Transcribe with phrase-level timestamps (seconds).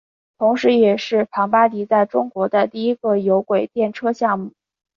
[0.39, 4.53] 同时也是庞巴迪在中国的第一个有轨电车项目。